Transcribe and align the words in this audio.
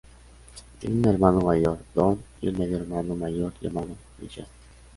Tiene 0.79 0.95
un 0.95 1.05
hermano 1.13 1.41
mayor, 1.41 1.77
Don, 1.93 2.19
y 2.41 2.47
un 2.47 2.57
medio-hermano 2.57 3.15
mayor, 3.15 3.53
llamado 3.61 3.89
Michael. 4.19 4.47